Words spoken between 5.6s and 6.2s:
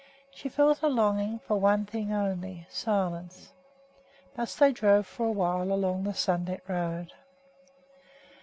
along the